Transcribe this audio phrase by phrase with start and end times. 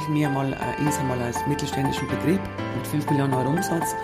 [0.00, 2.40] bezeichnen wir mal äh, uns einmal als mittelständischen Betrieb
[2.76, 3.94] mit 5 Millionen Euro Umsatz,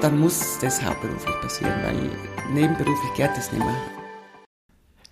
[0.00, 2.10] dann muss das hauptberuflich passieren, weil
[2.54, 3.74] nebenberuflich geht das nicht mehr.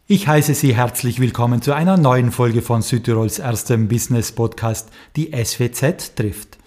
[0.06, 5.32] Ich heiße Sie herzlich willkommen zu einer neuen Folge von Südtirols erstem Business Podcast, die
[5.32, 6.58] SWZ trifft.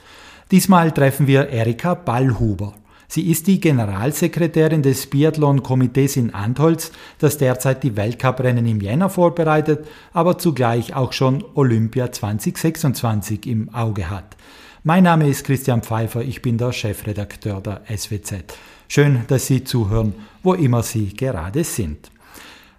[0.51, 2.75] Diesmal treffen wir Erika Ballhuber.
[3.13, 9.85] Sie ist die Generalsekretärin des Biathlon-Komitees in Antholz, das derzeit die Weltcuprennen im Jänner vorbereitet,
[10.13, 14.35] aber zugleich auch schon Olympia 2026 im Auge hat.
[14.81, 18.57] Mein Name ist Christian Pfeiffer, ich bin der Chefredakteur der SWZ.
[18.87, 22.09] Schön, dass Sie zuhören, wo immer Sie gerade sind.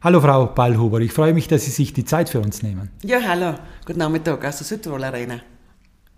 [0.02, 2.91] Hallo Frau Ballhuber, ich freue mich, dass Sie sich die Zeit für uns nehmen.
[3.05, 3.55] Ja, hallo,
[3.86, 5.53] guten Nachmittag aus der Südtirol Arena.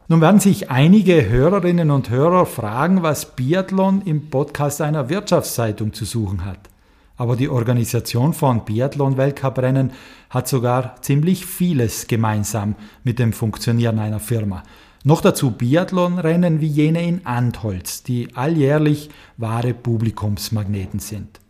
[0.08, 6.04] Nun werden sich einige Hörerinnen und Hörer fragen, was Biathlon im Podcast einer Wirtschaftszeitung zu
[6.04, 6.60] suchen hat.
[7.16, 9.90] Aber die Organisation von Biathlon-Weltcuprennen
[10.30, 14.62] hat sogar ziemlich vieles gemeinsam mit dem Funktionieren einer Firma.
[15.02, 21.40] Noch dazu Biathlon-Rennen wie jene in Antholz, die alljährlich wahre Publikumsmagneten sind.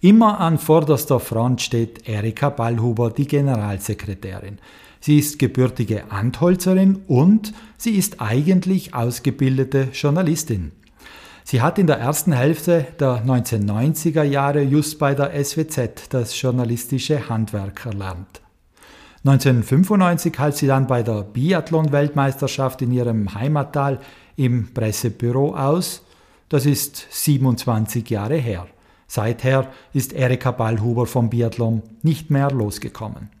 [0.00, 4.58] Immer an vorderster Front steht Erika Ballhuber, die Generalsekretärin.
[5.06, 10.72] Sie ist gebürtige Antholzerin und sie ist eigentlich ausgebildete Journalistin.
[11.44, 17.28] Sie hat in der ersten Hälfte der 1990er Jahre just bei der SWZ das journalistische
[17.28, 18.40] Handwerk erlernt.
[19.24, 24.00] 1995 half sie dann bei der Biathlon-Weltmeisterschaft in ihrem Heimattal
[24.34, 26.02] im Pressebüro aus.
[26.48, 28.66] Das ist 27 Jahre her.
[29.06, 33.35] Seither ist Erika Ballhuber vom Biathlon nicht mehr losgekommen.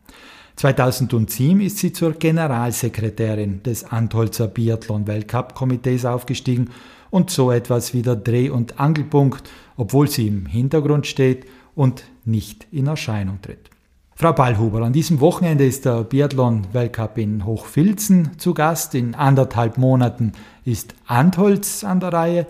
[0.56, 6.70] 2007 ist sie zur Generalsekretärin des Antholzer Biathlon Weltcup-Komitees aufgestiegen
[7.10, 12.66] und so etwas wie der Dreh- und Angelpunkt, obwohl sie im Hintergrund steht und nicht
[12.72, 13.70] in Erscheinung tritt.
[14.14, 18.94] Frau Ballhuber, an diesem Wochenende ist der Biathlon-Weltcup in Hochfilzen zu Gast.
[18.94, 20.32] In anderthalb Monaten
[20.64, 22.46] ist Antholz an der Reihe.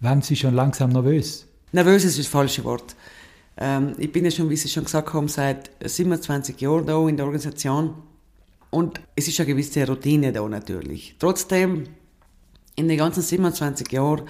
[0.00, 1.46] Werden Sie schon langsam nervös?
[1.72, 2.94] Nervös ist das falsche Wort.
[3.58, 7.16] Ähm, ich bin ja schon, wie Sie schon gesagt haben, seit 27 Jahren da in
[7.16, 7.94] der Organisation.
[8.70, 11.16] Und es ist eine gewisse Routine da natürlich.
[11.18, 11.84] Trotzdem,
[12.76, 14.22] in den ganzen 27 Jahren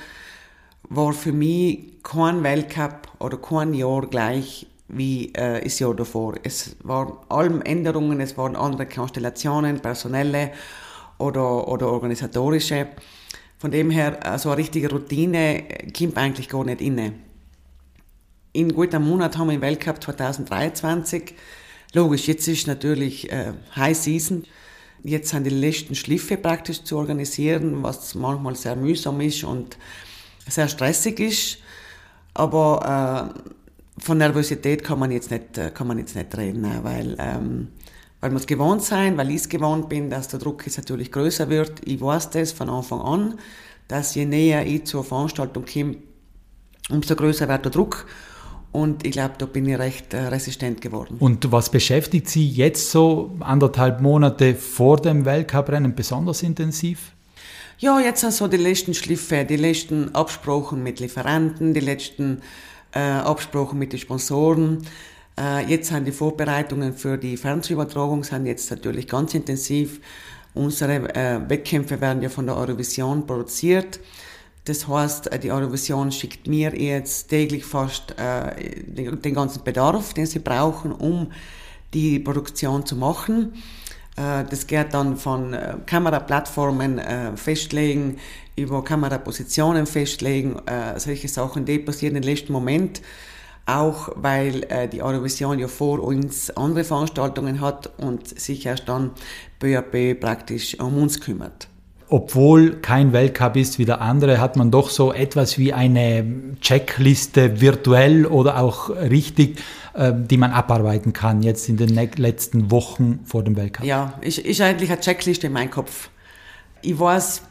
[0.89, 6.35] war für mich kein Weltcup oder kein Jahr gleich wie äh, das Jahr davor.
[6.43, 10.53] Es waren allem Änderungen, es waren andere Konstellationen, personelle
[11.19, 12.87] oder, oder organisatorische.
[13.59, 15.65] Von dem her, äh, so eine richtige Routine
[15.95, 17.13] kommt eigentlich gar nicht inne
[18.53, 21.35] in gut einem Monat haben wir den Weltcup 2023.
[21.95, 24.45] Logisch, jetzt ist natürlich äh, High Season.
[25.03, 29.79] Jetzt sind die letzten Schliffe praktisch zu organisieren, was manchmal sehr mühsam ist und
[30.49, 31.59] sehr stressig ist.
[32.35, 36.81] Aber äh, von Nervosität kann man jetzt nicht, äh, kann man jetzt nicht reden, ne?
[36.83, 37.69] weil, ähm,
[38.21, 41.13] weil wir es gewohnt sein, weil ich es gewohnt bin, dass der Druck jetzt natürlich
[41.13, 41.81] größer wird.
[41.85, 43.39] Ich weiß das von Anfang an,
[43.87, 45.97] dass je näher ich zur Veranstaltung komme,
[46.91, 48.07] umso größer wird der Druck
[48.73, 51.17] und ich glaube, da bin ich recht äh, resistent geworden.
[51.19, 57.13] Und was beschäftigt Sie jetzt so anderthalb Monate vor dem Weltcuprennen besonders intensiv?
[57.79, 62.43] Ja, jetzt sind so die letzten Schliffe, die letzten Absprachen mit Lieferanten, die letzten
[62.93, 64.85] äh, Absprachen mit den Sponsoren.
[65.39, 70.01] Äh, jetzt sind die Vorbereitungen für die Fernsehübertragung sind jetzt natürlich ganz intensiv.
[70.55, 74.01] Unsere äh, Wettkämpfe werden ja von der Eurovision produziert.
[74.69, 80.27] Das heißt, äh, die Eurovision schickt mir jetzt täglich fast äh, den, ganzen Bedarf, den
[80.27, 81.33] sie brauchen, um
[81.95, 83.55] die Produktion zu machen.
[84.17, 87.01] Äh, das geht dann von Kameraplattformen
[87.37, 88.19] festlegen,
[88.57, 90.61] über Kamerapositionen festlegen,
[90.97, 93.01] solche Sachen, die passieren im letzten Moment.
[93.65, 99.13] Auch weil die Eurovision ja vor uns andere Veranstaltungen hat und sich erst dann
[99.61, 101.69] BAP praktisch um uns kümmert
[102.11, 106.25] obwohl kein Weltcup ist wie der andere, hat man doch so etwas wie eine
[106.61, 109.59] Checkliste virtuell oder auch richtig,
[109.95, 113.85] äh, die man abarbeiten kann jetzt in den letzten Wochen vor dem Weltcup.
[113.85, 116.09] Ja, ist, ist eigentlich eine Checkliste in meinem Kopf.
[116.81, 117.43] Ich weiß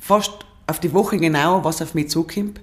[0.00, 0.32] fast
[0.66, 2.60] auf die Woche genau, was auf mich zukommt.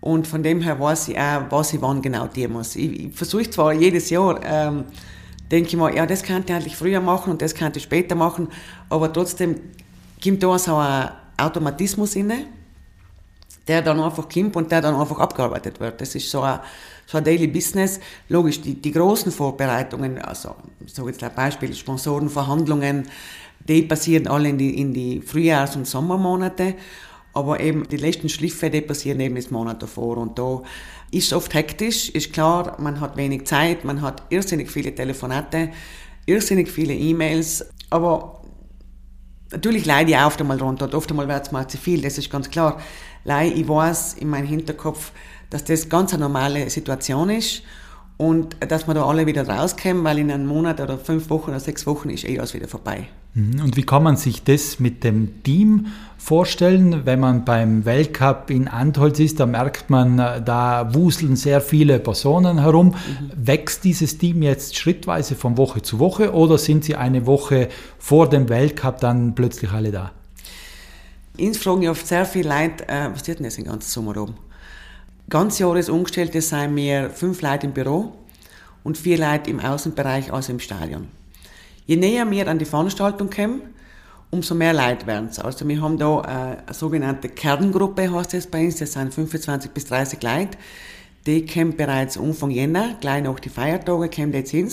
[0.00, 2.76] Und von dem her weiß ich auch, was ich wann genau tun muss.
[2.76, 4.84] Ich, ich versuche zwar jedes Jahr, ähm,
[5.50, 8.14] denke ich mal, ja, das könnte ich eigentlich früher machen und das könnte ich später
[8.14, 8.48] machen,
[8.88, 9.56] aber trotzdem
[10.22, 12.46] kommt da so ein Automatismus inne,
[13.66, 16.00] der dann einfach kommt und der dann einfach abgearbeitet wird.
[16.00, 16.60] Das ist so ein,
[17.06, 18.00] so ein Daily Business.
[18.28, 20.54] Logisch, die, die großen Vorbereitungen, also,
[20.86, 23.08] so jetzt ein Beispiel, Sponsorenverhandlungen,
[23.68, 26.74] die passieren alle in die, in die Frühjahrs- und Sommermonate.
[27.32, 30.18] Aber eben die letzten Schliffe, die passieren eben das Monat davor.
[30.18, 30.62] Und da
[31.12, 35.70] ist oft hektisch, ist klar, man hat wenig Zeit, man hat irrsinnig viele Telefonate,
[36.26, 37.66] irrsinnig viele E-Mails.
[37.90, 38.39] Aber
[39.52, 42.18] Natürlich leide ich auch oft einmal runter, oft einmal wird es mal zu viel, das
[42.18, 42.80] ist ganz klar.
[43.24, 45.12] Leih, ich weiß in meinem Hinterkopf,
[45.50, 47.62] dass das ganz eine normale Situation ist
[48.16, 51.60] und dass wir da alle wieder rauskommen, weil in einem Monat oder fünf Wochen oder
[51.60, 53.08] sechs Wochen ist eh alles wieder vorbei.
[53.34, 53.62] Mhm.
[53.62, 55.86] Und wie kann man sich das mit dem Team
[56.18, 57.06] vorstellen?
[57.06, 61.98] Wenn man beim Weltcup in Antholz ist, da merkt man, äh, da wuseln sehr viele
[62.00, 62.88] Personen herum.
[62.88, 63.30] Mhm.
[63.34, 67.68] Wächst dieses Team jetzt schrittweise von Woche zu Woche oder sind sie eine Woche
[67.98, 70.12] vor dem Weltcup dann plötzlich alle da?
[71.38, 74.16] Uns fragen ja oft sehr viele Leute, äh, was tut denn das den ganzen Sommer
[74.16, 74.34] oben?
[75.28, 78.12] Ganz Jahresungestellte sind wir fünf Leute im Büro
[78.82, 81.19] und vier Leute im Außenbereich, also im Stadion.
[81.90, 83.62] Je näher wir an die Veranstaltung kommen,
[84.30, 85.40] umso mehr Leute werden es.
[85.40, 86.24] Also wir haben da äh,
[86.64, 90.56] eine sogenannte Kerngruppe, heißt das bei uns, das sind 25 bis 30 Leute.
[91.26, 94.70] Die kommen bereits Anfang Jänner, gleich nach die Feiertage, kommen jetzt hin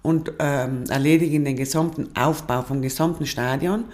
[0.00, 3.84] und ähm, erledigen den gesamten Aufbau vom gesamten Stadion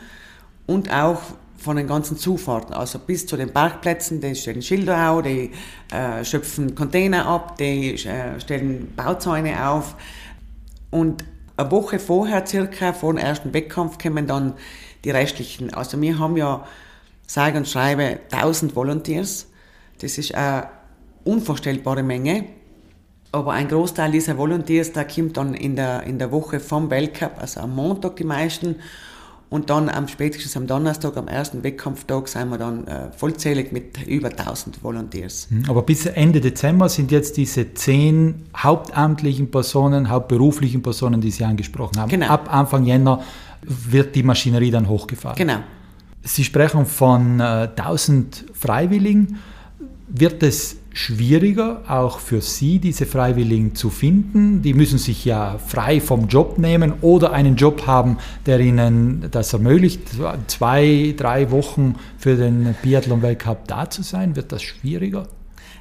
[0.67, 1.20] und auch
[1.58, 5.50] von den ganzen Zufahrten, also bis zu den Parkplätzen, die stellen Schilder auf, die
[5.93, 9.97] äh, schöpfen Container ab, die äh, stellen Bauzäune auf
[10.93, 11.25] und
[11.56, 14.54] eine Woche vorher circa, vor dem ersten Wettkampf, kommen dann
[15.04, 15.72] die restlichen.
[15.75, 16.66] Also wir haben ja,
[17.26, 19.49] sage und schreibe, 1000 Volunteers.
[20.00, 20.69] Das ist eine
[21.25, 22.46] unvorstellbare Menge.
[23.32, 27.40] Aber ein Großteil dieser Volunteers, da kommt dann in der, in der Woche vom Weltcup,
[27.40, 28.76] also am Montag die meisten,
[29.52, 34.02] und dann am spätestens am Donnerstag, am ersten Wettkampftag, sind wir dann äh, vollzählig mit
[34.06, 35.46] über 1000 Volunteers.
[35.50, 41.44] Hm, aber bis Ende Dezember sind jetzt diese zehn hauptamtlichen Personen, hauptberuflichen Personen, die Sie
[41.44, 42.08] angesprochen haben.
[42.08, 42.28] Genau.
[42.28, 43.22] Ab Anfang Jänner
[43.60, 45.37] wird die Maschinerie dann hochgefahren.
[45.37, 45.58] Genau.
[46.22, 49.38] Sie sprechen von äh, 1000 Freiwilligen.
[50.08, 54.62] Wird es schwieriger, auch für Sie diese Freiwilligen zu finden.
[54.62, 59.53] Die müssen sich ja frei vom Job nehmen oder einen Job haben, der Ihnen das
[59.53, 60.03] ermöglicht,
[60.47, 64.37] zwei, drei Wochen für den Biathlon-Weltcup da zu sein.
[64.37, 65.29] Wird das schwieriger?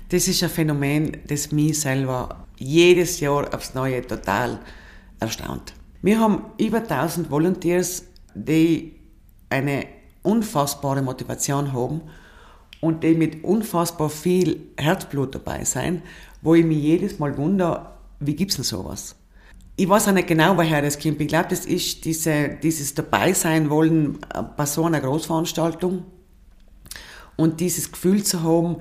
[0.09, 4.59] Das ist ein Phänomen, das mich selber jedes Jahr aufs Neue total
[5.19, 5.73] erstaunt.
[6.01, 8.03] Wir haben über 1000 Volunteers,
[8.33, 8.93] die
[9.49, 9.85] eine
[10.23, 12.01] unfassbare Motivation haben
[12.81, 16.01] und die mit unfassbar viel Herzblut dabei sein,
[16.41, 19.15] wo ich mich jedes Mal wundere, wie gibt's denn sowas?
[19.77, 21.21] Ich weiß auch nicht genau, woher das kommt.
[21.21, 24.19] Ich glaube, das ist diese, dieses Dabeisein wollen
[24.57, 26.03] bei so einer Großveranstaltung
[27.37, 28.77] und dieses Gefühl zu haben,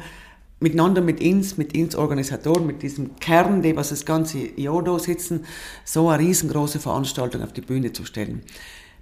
[0.58, 4.98] miteinander mit uns, mit uns Organisatoren, mit diesem Kern, die was das ganze Jahr da
[4.98, 5.46] sitzen,
[5.84, 8.42] so eine riesengroße Veranstaltung auf die Bühne zu stellen.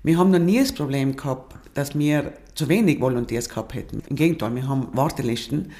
[0.02, 4.02] Wir haben noch nie das Problem gehabt, dass wir zu wenig Volunteers gehabt hätten.
[4.08, 5.72] Im Gegenteil, wir haben Wartelisten,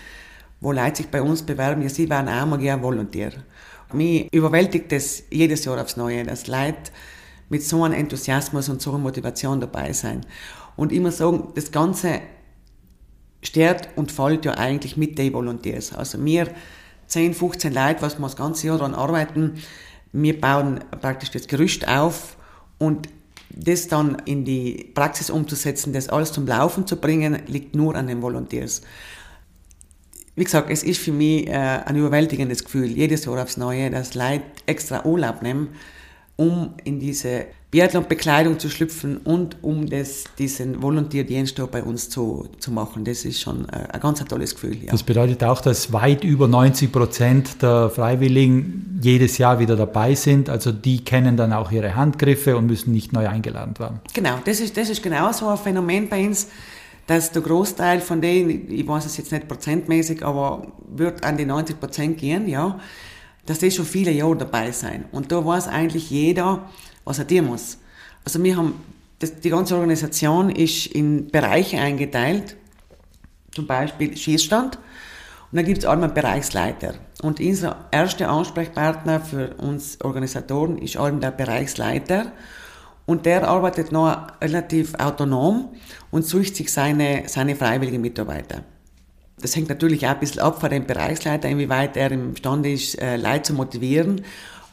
[0.60, 3.32] wo Leute sich bei uns bewerben, ja, sie wären auch mal gerne Volontier.
[3.92, 6.90] Mich überwältigt das jedes Jahr aufs Neue, dass Leute
[7.48, 10.20] mit so einem Enthusiasmus und so einer Motivation dabei sein.
[10.76, 12.20] Und immer sagen, das Ganze
[13.42, 15.94] stört und fällt ja eigentlich mit den Volunteers.
[15.94, 16.48] Also wir
[17.06, 19.54] 10, 15 Leute, was wir das ganze Jahr daran arbeiten,
[20.12, 22.36] wir bauen praktisch das Gerüst auf
[22.78, 23.08] und
[23.50, 28.06] das dann in die Praxis umzusetzen, das alles zum Laufen zu bringen, liegt nur an
[28.06, 28.82] den Volunteers.
[30.36, 34.14] Wie gesagt, es ist für mich äh, ein überwältigendes Gefühl, jedes Jahr aufs Neue, dass
[34.14, 35.70] Leute extra Urlaub nehmen,
[36.38, 42.70] um in diese Biathlon-Bekleidung zu schlüpfen und um das, diesen Volontierdienst bei uns zu, zu
[42.70, 43.04] machen.
[43.04, 44.84] Das ist schon äh, ein ganz tolles Gefühl.
[44.84, 44.92] Ja.
[44.92, 50.48] Das bedeutet auch, dass weit über 90 Prozent der Freiwilligen jedes Jahr wieder dabei sind.
[50.48, 54.00] Also die kennen dann auch ihre Handgriffe und müssen nicht neu eingeladen werden.
[54.14, 56.46] Genau, das ist, das ist genau so ein Phänomen bei uns,
[57.08, 61.46] dass der Großteil von denen, ich weiß es jetzt nicht prozentmäßig, aber wird an die
[61.46, 62.78] 90 Prozent gehen, ja,
[63.48, 65.06] dass die schon viele Jahre dabei sein.
[65.10, 66.68] Und da weiß eigentlich jeder,
[67.04, 67.78] was er tun muss.
[68.22, 68.74] Also wir haben,
[69.20, 72.56] das, die ganze Organisation ist in Bereiche eingeteilt,
[73.52, 74.78] zum Beispiel Schießstand,
[75.50, 76.96] und da gibt es einmal Bereichsleiter.
[77.22, 82.32] Und unser erster Ansprechpartner für uns Organisatoren ist eben der Bereichsleiter.
[83.06, 85.70] Und der arbeitet noch relativ autonom
[86.10, 88.62] und sucht sich seine, seine freiwilligen Mitarbeiter.
[89.40, 93.16] Das hängt natürlich auch ein bisschen ab von dem Bereichsleiter, inwieweit er imstande ist, äh,
[93.16, 94.24] Leute zu motivieren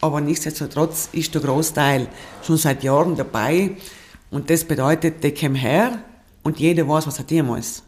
[0.02, 2.08] aber nichtsdestotrotz ist der Großteil
[2.44, 3.72] schon seit Jahren dabei
[4.30, 6.00] und das bedeutet, die kommen her
[6.44, 7.84] und jeder weiß, was er tun muss.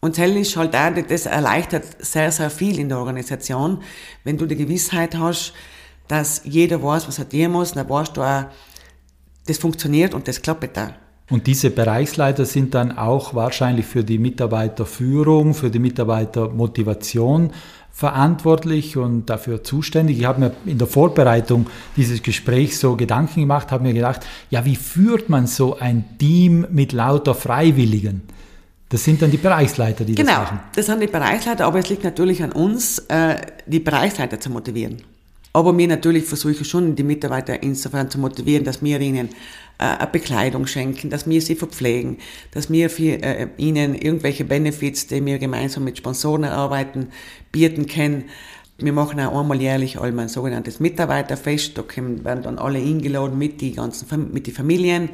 [0.00, 3.82] Und das ist halt auch, das erleichtert sehr, sehr viel in der Organisation,
[4.24, 5.54] wenn du die Gewissheit hast,
[6.08, 8.44] dass jeder weiß, was er tun muss, dann weißt du auch,
[9.46, 10.94] das funktioniert und das klappt da.
[11.30, 17.52] Und diese Bereichsleiter sind dann auch wahrscheinlich für die Mitarbeiterführung, für die Mitarbeitermotivation
[17.92, 20.18] verantwortlich und dafür zuständig.
[20.18, 24.64] Ich habe mir in der Vorbereitung dieses Gesprächs so Gedanken gemacht, habe mir gedacht, ja,
[24.64, 28.22] wie führt man so ein Team mit lauter Freiwilligen?
[28.88, 30.58] Das sind dann die Bereichsleiter, die genau, das machen.
[30.58, 33.36] Genau, das sind die Bereichsleiter, aber es liegt natürlich an uns, äh,
[33.66, 34.98] die Bereichsleiter zu motivieren.
[35.54, 39.28] Aber mir natürlich versuche schon, die Mitarbeiter insofern zu motivieren, dass wir ihnen
[39.82, 42.18] eine Bekleidung schenken, dass wir sie verpflegen,
[42.52, 47.08] dass wir für, äh, ihnen irgendwelche Benefits, die wir gemeinsam mit Sponsoren erarbeiten,
[47.50, 48.24] bieten können.
[48.78, 51.78] Wir machen auch einmal jährlich einmal ein sogenanntes Mitarbeiterfest.
[51.78, 55.10] Da werden dann alle eingeladen mit die ganzen, mit die Familien.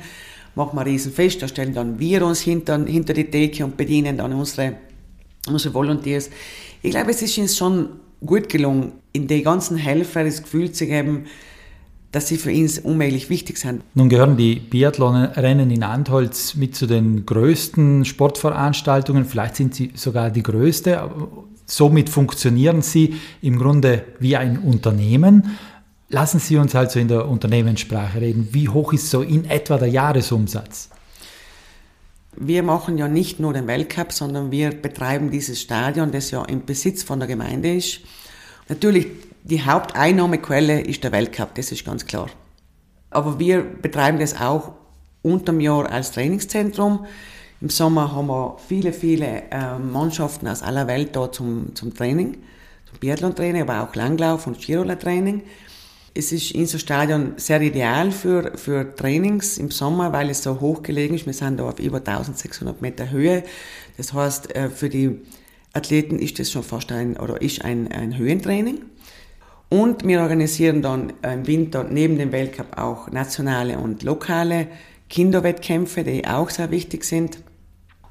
[0.55, 1.43] Machen wir ein Riesenfest.
[1.43, 4.77] Da stellen dann wir uns hinter, hinter die Theke und bedienen dann unsere,
[5.47, 6.31] unsere Volunteers.
[6.83, 7.91] Ich glaube, es ist uns schon
[8.25, 11.27] gut gelungen, in die ganzen Helfer das Gefühl zu geben,
[12.13, 13.83] dass sie für uns unmöglich wichtig sind.
[13.95, 20.31] Nun gehören die Biathlonrennen in Antholz mit zu den größten Sportveranstaltungen, vielleicht sind sie sogar
[20.31, 21.11] die größte.
[21.67, 25.59] Somit funktionieren sie im Grunde wie ein Unternehmen.
[26.11, 28.49] Lassen Sie uns also in der Unternehmenssprache reden.
[28.53, 30.89] Wie hoch ist so in etwa der Jahresumsatz?
[32.35, 36.65] Wir machen ja nicht nur den Weltcup, sondern wir betreiben dieses Stadion, das ja im
[36.65, 38.01] Besitz von der Gemeinde ist.
[38.71, 39.09] Natürlich,
[39.49, 42.29] die Haupteinnahmequelle ist der Weltcup, das ist ganz klar.
[43.11, 44.73] Aber wir betreiben das auch
[45.23, 47.07] unterm Jahr als Trainingszentrum.
[47.61, 52.35] Im Sommer haben wir viele, viele äh, Mannschaften aus aller Welt da zum, zum Training,
[52.89, 55.43] zum Biathlon-Training, aber auch Langlauf- und Skiroller-Training.
[56.15, 60.61] Es ist in so Stadion sehr ideal für, für Trainings im Sommer, weil es so
[60.61, 61.27] hoch gelegen ist.
[61.27, 63.45] Wir sind da auf über 1600 Meter Höhe.
[63.97, 65.21] Das heißt, äh, für die
[65.73, 68.83] Athleten ist das schon fast ein, oder ist ein, ein Höhentraining.
[69.71, 74.69] Und wir organisieren dann im Winter neben dem Weltcup auch nationale und lokale
[75.11, 77.39] Kinderwettkämpfe, die auch sehr wichtig sind.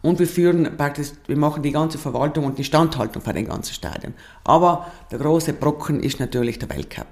[0.03, 3.73] Und wir führen praktisch, wir machen die ganze Verwaltung und die Standhaltung für den ganzen
[3.73, 4.13] Stadion.
[4.43, 7.07] Aber der große Brocken ist natürlich der Weltcup.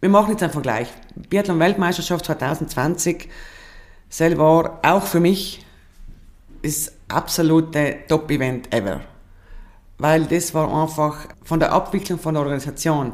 [0.00, 0.88] Wir machen jetzt einen Vergleich.
[1.30, 3.28] Biathlon-Weltmeisterschaft 2020,
[4.08, 5.64] selber auch für mich
[6.62, 9.02] das absolute Top-Event ever.
[9.98, 13.12] Weil das war einfach von der Abwicklung von der Organisation,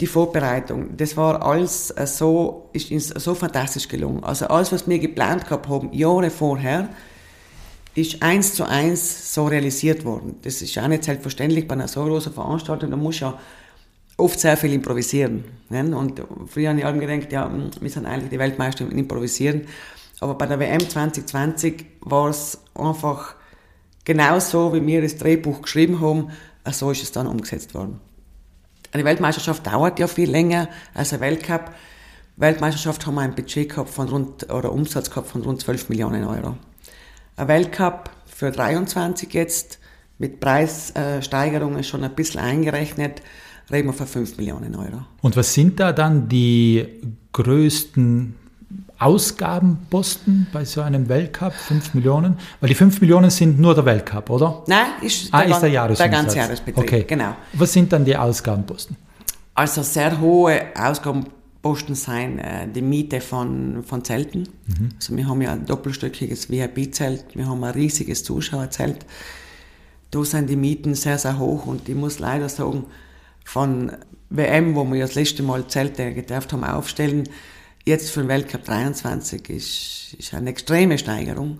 [0.00, 4.22] die Vorbereitung, das war alles so, ist so fantastisch gelungen.
[4.22, 6.88] Also alles, was wir geplant gehabt haben, Jahre vorher,
[7.96, 10.36] ist eins zu eins so realisiert worden.
[10.42, 12.90] Das ist auch nicht selbstverständlich bei einer so großen Veranstaltung.
[12.90, 13.38] Da muss ja
[14.16, 15.44] oft sehr viel improvisieren.
[15.68, 15.96] Ne?
[15.96, 19.66] Und früher habe ich allem gedacht, ja, hm, wir sind eigentlich die Weltmeister im Improvisieren.
[20.20, 23.34] Aber bei der WM 2020 war es einfach
[24.08, 26.30] genau so, wie wir das Drehbuch geschrieben haben,
[26.72, 28.00] so ist es dann umgesetzt worden.
[28.90, 31.72] Eine Weltmeisterschaft dauert ja viel länger als ein Weltcup.
[32.36, 36.24] Weltmeisterschaft haben wir ein Budget gehabt von rund, oder Umsatz gehabt von rund 12 Millionen
[36.24, 36.56] Euro.
[37.36, 39.78] Ein Weltcup für 23 jetzt
[40.16, 43.20] mit Preissteigerungen schon ein bisschen eingerechnet,
[43.70, 45.04] reden wir von 5 Millionen Euro.
[45.20, 46.86] Und was sind da dann die
[47.34, 48.36] größten
[48.98, 51.52] Ausgabenposten bei so einem Weltcup?
[51.52, 52.36] 5 Millionen?
[52.60, 54.62] Weil die 5 Millionen sind nur der Weltcup, oder?
[54.66, 56.10] Nein, ist ah, der, ist der Jahresumsatz.
[56.10, 57.04] Der ganze Jahresbetrieb, okay.
[57.06, 57.36] genau.
[57.52, 58.96] Was sind dann die Ausgabenposten?
[59.54, 64.48] Also sehr hohe Ausgabenposten sind äh, die Miete von, von Zelten.
[64.66, 64.90] Mhm.
[64.96, 69.06] Also wir haben ja ein doppelstöckiges VIP-Zelt, wir haben ein riesiges Zuschauerzelt.
[70.10, 72.86] Da sind die Mieten sehr, sehr hoch und ich muss leider sagen,
[73.44, 73.92] von
[74.30, 77.28] WM, wo wir das letzte Mal Zelte gedurft haben aufstellen,
[77.88, 81.58] jetzt für den Weltcup 23 ist, ist eine extreme Steigerung.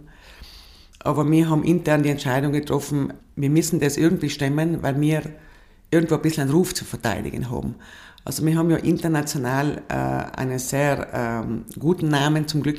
[1.01, 5.23] Aber wir haben intern die Entscheidung getroffen, wir müssen das irgendwie stemmen, weil wir
[5.91, 7.77] irgendwo ein bisschen einen Ruf zu verteidigen haben.
[8.25, 9.95] Also wir haben ja international äh,
[10.39, 12.79] einen sehr ähm, guten Namen zum Glück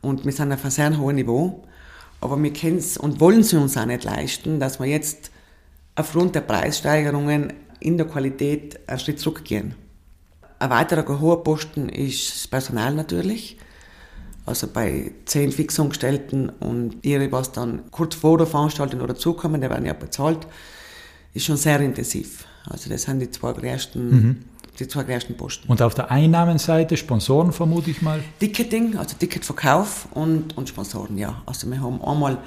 [0.00, 1.64] und wir sind auf einem sehr hohen Niveau.
[2.20, 5.30] Aber wir können es und wollen es uns auch nicht leisten, dass wir jetzt
[5.94, 9.76] aufgrund der Preissteigerungen in der Qualität einen Schritt zurückgehen.
[10.58, 13.58] Ein weiterer hoher Posten ist das Personal natürlich.
[14.44, 19.68] Also bei zehn Fixangestellten und ihre, was dann kurz vor der Veranstaltung oder zukommen, die
[19.68, 20.46] werden ja bezahlt,
[21.34, 22.46] ist schon sehr intensiv.
[22.64, 24.44] Also das sind die zwei größten, mhm.
[24.78, 25.68] die zwei größten Posten.
[25.68, 28.20] Und auf der Einnahmenseite Sponsoren vermute ich mal?
[28.40, 31.42] Ticketing, also Ticketverkauf und, und Sponsoren, ja.
[31.44, 32.38] Also wir haben einmal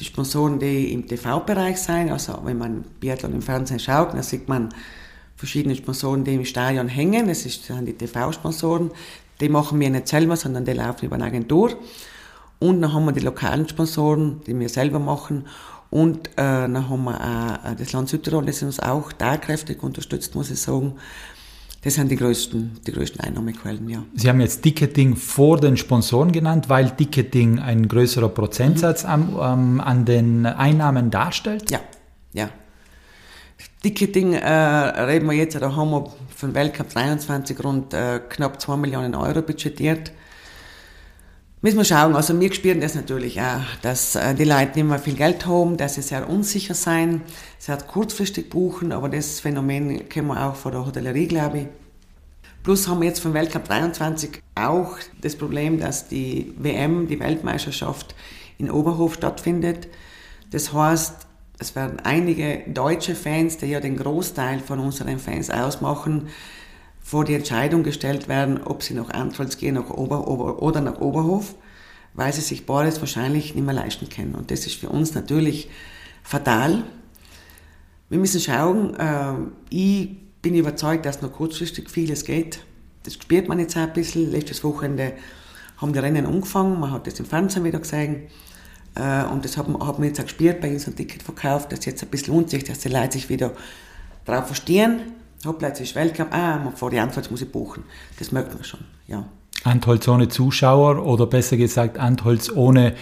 [0.00, 2.10] die Sponsoren, die im TV-Bereich sind.
[2.10, 4.70] Also wenn man Biathlon im Fernsehen schaut, dann sieht man
[5.42, 7.26] verschiedene Sponsoren, die im Stadion hängen.
[7.26, 8.92] Das sind die TV-Sponsoren.
[9.40, 11.70] Die machen wir nicht selber, sondern die laufen über eine Agentur.
[12.60, 15.46] Und dann haben wir die lokalen Sponsoren, die wir selber machen.
[15.90, 20.36] Und äh, dann haben wir auch äh, das Land Südtirol, das uns auch tatkräftig unterstützt,
[20.36, 20.94] muss ich sagen.
[21.82, 24.04] Das sind die größten, die größten Einnahmequellen, ja.
[24.14, 29.10] Sie haben jetzt Ticketing vor den Sponsoren genannt, weil Ticketing ein größerer Prozentsatz mhm.
[29.10, 31.68] an, ähm, an den Einnahmen darstellt?
[31.72, 31.80] Ja,
[32.32, 32.48] ja.
[33.82, 38.60] Ticketing äh, reden wir jetzt, da haben wir für den Weltcup 23 rund äh, knapp
[38.60, 40.12] 2 Millionen Euro budgetiert.
[41.62, 44.98] Müssen wir schauen, also wir spüren das natürlich auch, dass äh, die Leute nicht mehr
[44.98, 47.22] viel Geld haben, dass sie sehr unsicher sein,
[47.58, 51.66] sehr kurzfristig buchen, aber das Phänomen kennen wir auch von der Hotellerie, glaube ich.
[52.62, 58.14] Plus haben wir jetzt vom Weltcup 23 auch das Problem, dass die WM, die Weltmeisterschaft
[58.58, 59.88] in Oberhof stattfindet.
[60.50, 61.26] Das heißt,
[61.62, 66.28] es werden einige deutsche Fans, die ja den Großteil von unseren Fans ausmachen,
[67.00, 71.00] vor die Entscheidung gestellt werden, ob sie nach Antholz gehen nach Ober, Ober, oder nach
[71.00, 71.54] Oberhof,
[72.14, 74.34] weil sie sich beides wahrscheinlich nicht mehr leisten können.
[74.34, 75.70] Und das ist für uns natürlich
[76.24, 76.82] fatal.
[78.08, 79.34] Wir müssen schauen, äh,
[79.70, 82.58] ich bin überzeugt, dass noch kurzfristig vieles geht.
[83.04, 84.32] Das spürt man jetzt ein bisschen.
[84.32, 85.12] Letztes Wochenende
[85.76, 88.28] haben die Rennen angefangen, man hat das im Fernsehen wieder gesehen.
[88.94, 92.08] Äh, und das haben, haben wir jetzt auch gespürt bei unserem Ticketverkauf, dass jetzt ein
[92.08, 93.52] bisschen unsicher, dass die Leute sich wieder
[94.24, 95.00] darauf verstehen.
[95.44, 97.84] Hoppla, jetzt ist Weltcup, ah, vor die Antwort muss ich buchen.
[98.18, 99.24] Das merkt man schon, ja.
[99.64, 102.94] Antholz ohne Zuschauer oder besser gesagt Antholz ohne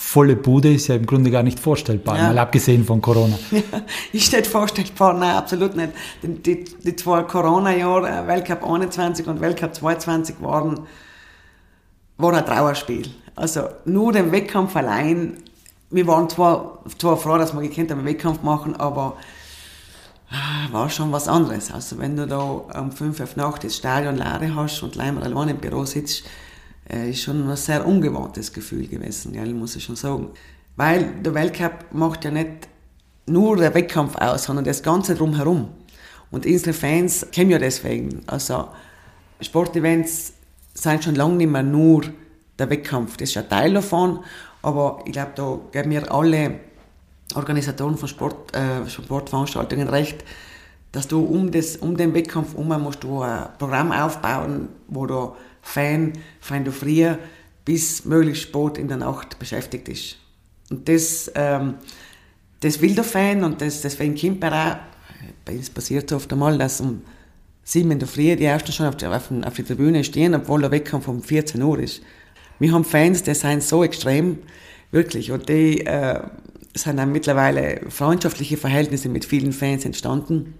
[0.00, 2.28] volle Bude ist ja im Grunde gar nicht vorstellbar, ja.
[2.28, 3.38] mal abgesehen von Corona.
[3.50, 3.82] Ja,
[4.12, 5.92] ist nicht vorstellbar, nein, absolut nicht.
[6.22, 10.80] Die, die, die zwei Corona-Jahre, äh, Weltcup 21 und Weltcup 22 waren,
[12.16, 13.08] waren ein Trauerspiel.
[13.40, 15.38] Also nur den Wettkampf allein,
[15.90, 19.16] wir waren zwar, zwar froh, dass wir gekannt haben, Wettkampf machen, aber
[20.28, 21.72] ah, war schon was anderes.
[21.72, 25.48] Also wenn du da um 5 Uhr Nacht das Stadion leer hast und leider allein
[25.48, 26.24] im Büro sitzt,
[26.92, 30.28] äh, ist schon ein sehr ungewohntes Gefühl gewesen, ja, muss ich schon sagen.
[30.76, 32.68] Weil der Weltcup macht ja nicht
[33.24, 35.70] nur der Wettkampf aus, sondern das Ganze drumherum.
[36.30, 38.20] Und unsere Fans kennen ja deswegen.
[38.26, 38.68] Also
[39.40, 40.34] Sportevents
[40.74, 42.02] sind schon lange nicht mehr nur
[42.60, 43.16] der Wettkampf.
[43.16, 44.20] Das ist ein Teil davon,
[44.62, 46.60] aber ich glaube, da geben wir alle
[47.34, 50.24] Organisatoren von Sport, äh, Sportveranstaltungen recht,
[50.92, 55.32] dass du um, das, um den Wettkampf herum musst du ein Programm aufbauen, wo du
[55.62, 57.18] Fan, Fan du früher
[57.64, 60.16] bis möglichst spät in der Nacht beschäftigt ist.
[60.70, 61.74] Und das, ähm,
[62.60, 64.76] das will der Fan und das, deswegen kommt er auch,
[65.44, 67.02] bei uns passiert es oft einmal, dass um
[67.62, 70.60] sieben in der Früh die Ersten schon auf der, auf, auf der Tribüne stehen, obwohl
[70.60, 72.02] der Wettkampf um 14 Uhr ist.
[72.60, 74.38] Wir haben Fans, die sind so extrem,
[74.92, 76.20] wirklich, und die äh,
[76.74, 80.54] sind dann mittlerweile freundschaftliche Verhältnisse mit vielen Fans entstanden,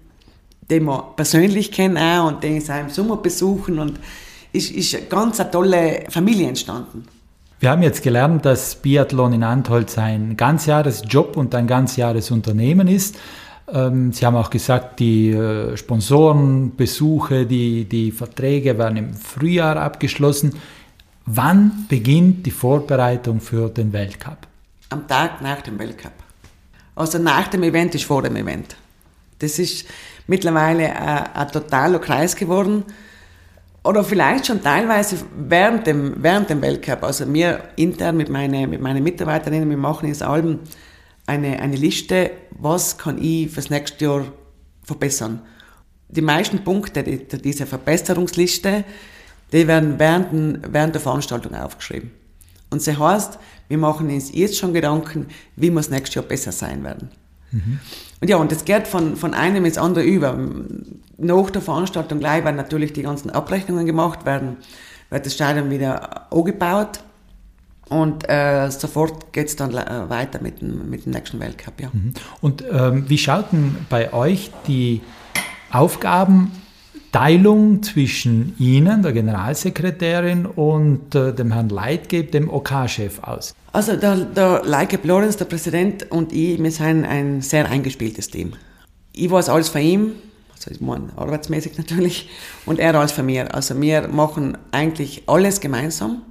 [0.69, 3.99] die wir persönlich kennen auch und die sie im Sommer besuchen und
[4.51, 7.05] ist, ist eine ganz eine tolle Familie entstanden.
[7.59, 13.17] Wir haben jetzt gelernt, dass Biathlon in Antholz ein Ganzjahresjob und ein Ganzjahresunternehmen ist.
[13.71, 20.55] Ähm, Sie haben auch gesagt, die äh, Sponsorenbesuche, die, die Verträge werden im Frühjahr abgeschlossen.
[21.25, 24.47] Wann beginnt die Vorbereitung für den Weltcup?
[24.89, 26.13] Am Tag nach dem Weltcup.
[26.95, 28.75] Also nach dem Event ist vor dem Event.
[29.39, 29.85] Das ist
[30.27, 32.83] mittlerweile ein, ein totaler Kreis geworden.
[33.83, 37.03] Oder vielleicht schon teilweise während dem, während dem Weltcup.
[37.03, 40.59] Also wir intern mit meinen, mit meinen Mitarbeiterinnen, wir machen jetzt Alben
[41.25, 44.25] eine, eine Liste, was kann ich fürs nächste Jahr
[44.83, 45.41] verbessern.
[46.09, 48.83] Die meisten Punkte dieser Verbesserungsliste,
[49.51, 52.11] die werden während, während der Veranstaltung aufgeschrieben.
[52.69, 56.51] Und das heißt, wir machen uns jetzt schon Gedanken, wie wir das nächste Jahr besser
[56.51, 57.09] sein werden.
[57.51, 57.79] Mhm.
[58.21, 60.37] Und ja, und das geht von, von einem ins andere über.
[61.17, 64.57] Nach der Veranstaltung gleich werden natürlich die ganzen Abrechnungen gemacht, werden,
[65.09, 66.99] wird das Stadion wieder angebaut
[67.91, 71.81] und äh, sofort geht es dann äh, weiter mit dem, mit dem nächsten Weltcup.
[71.81, 71.89] Ja.
[71.91, 72.13] Mhm.
[72.39, 75.01] Und ähm, wie schaut denn bei euch die
[75.71, 76.51] Aufgaben
[77.11, 83.53] Teilung zwischen Ihnen, der Generalsekretärin, und äh, dem Herrn Leitgeb, dem OK-Chef aus?
[83.73, 88.53] Also der, der Leitgeb Lorenz, der Präsident und ich, wir sind ein sehr eingespieltes Team.
[89.13, 90.13] Ich weiß alles von ihm,
[90.53, 92.29] also ich meine arbeitsmäßig natürlich,
[92.65, 93.53] und er alles von mir.
[93.53, 96.21] Also wir machen eigentlich alles gemeinsam.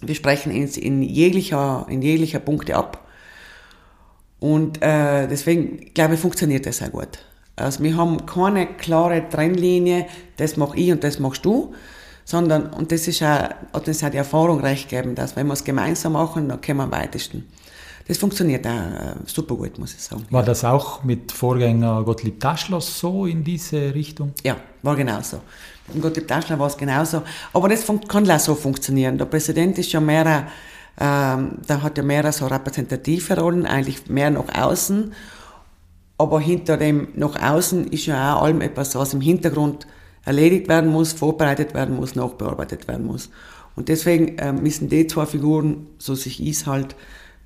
[0.00, 3.06] Wir sprechen uns in jeglicher, in jeglicher Punkte ab.
[4.40, 7.18] Und äh, deswegen, glaube ich, funktioniert das sehr gut.
[7.60, 11.74] Also wir haben keine klare Trennlinie, das mache ich und das machst du,
[12.24, 15.54] sondern, und das ist auch, hat uns auch die Erfahrung recht gegeben, dass wenn wir
[15.54, 17.48] es gemeinsam machen, dann können wir am weitesten.
[18.06, 20.26] Das funktioniert auch äh, super gut, muss ich sagen.
[20.30, 24.32] War das auch mit Vorgänger Gottlieb Taschler so in diese Richtung?
[24.42, 25.40] Ja, war genauso.
[25.92, 27.22] Mit Gottlieb Taschler war es genauso.
[27.52, 29.18] Aber das kann auch so funktionieren.
[29.18, 30.46] Der Präsident ist ja mehr,
[30.98, 35.12] ähm, da hat ja mehr so repräsentative Rollen, eigentlich mehr nach außen
[36.18, 39.86] aber hinter dem nach außen ist ja auch allem etwas, was im Hintergrund
[40.24, 43.30] erledigt werden muss, vorbereitet werden muss, nachbearbeitet werden muss.
[43.76, 46.96] Und deswegen äh, müssen die zwei Figuren, so sich ist halt,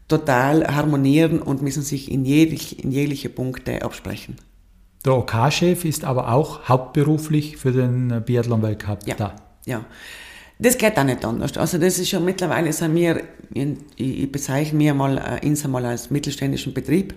[0.08, 4.36] total harmonieren und müssen sich in, jeglich, in jegliche Punkte absprechen.
[5.04, 9.14] Der OK-Chef ist aber auch hauptberuflich für den Biathlon-Weltcup ja.
[9.14, 9.36] da.
[9.64, 9.84] Ja,
[10.58, 11.56] das geht auch nicht anders.
[11.56, 13.22] Also das ist schon mittlerweile sind wir,
[13.54, 17.14] ich, ich bezeichne mir mal Insa mal als mittelständischen Betrieb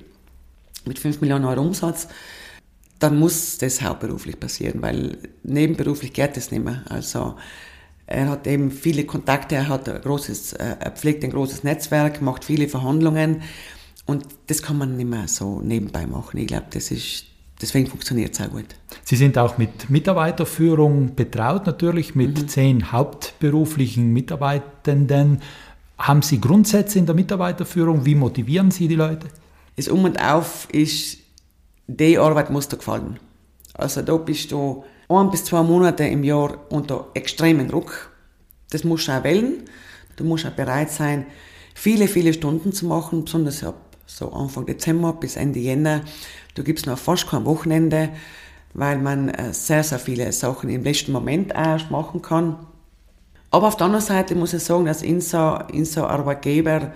[0.88, 2.08] mit 5 Millionen Euro Umsatz.
[3.00, 6.84] Dann muss das hauptberuflich passieren, weil nebenberuflich geht das nicht mehr.
[6.90, 7.36] Also
[8.08, 12.22] er hat eben viele Kontakte, er hat ein großes, äh, er pflegt ein großes Netzwerk,
[12.22, 13.42] macht viele Verhandlungen
[14.06, 16.38] und das kann man nicht mehr so nebenbei machen.
[16.38, 17.26] Ich glaube, das ist
[17.62, 18.66] deswegen funktioniert es auch gut.
[19.04, 22.48] Sie sind auch mit Mitarbeiterführung betraut, natürlich mit mhm.
[22.48, 25.42] zehn hauptberuflichen Mitarbeitenden.
[25.98, 28.06] Haben Sie Grundsätze in der Mitarbeiterführung?
[28.06, 29.28] Wie motivieren Sie die Leute?
[29.76, 31.18] Das Um und Auf ist,
[31.88, 33.20] die Arbeit muss dir gefallen.
[33.74, 38.12] Also da bist du ein bis zwei Monate im Jahr unter extremen Druck.
[38.72, 39.64] Das musst du auch wählen.
[40.16, 41.26] Du musst auch bereit sein,
[41.74, 46.02] viele, viele Stunden zu machen, besonders ab so Anfang Dezember bis Ende Jänner.
[46.54, 48.10] Du gibst noch fast kein Wochenende,
[48.74, 52.66] weil man äh, sehr, sehr viele Sachen im letzten Moment erst machen kann.
[53.52, 56.94] Aber auf der anderen Seite muss ich sagen, dass in so Arbeitgeber,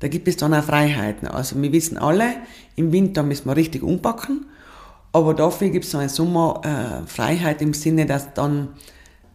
[0.00, 1.28] da gibt es dann auch Freiheiten.
[1.28, 2.34] Also wir wissen alle,
[2.76, 4.46] im Winter müssen wir richtig umpacken,
[5.12, 8.68] aber dafür gibt es so eine Sommer äh, Freiheit im Sinne, dass dann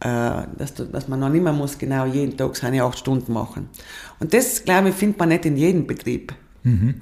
[0.01, 3.69] äh, dass, dass man noch nicht mehr muss genau jeden Tag seine acht Stunden machen.
[4.19, 6.33] Und das, glaube ich, findet man nicht in jedem Betrieb.
[6.63, 6.95] Mhm.